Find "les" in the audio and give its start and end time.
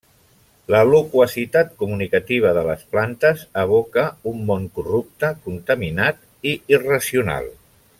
2.69-2.87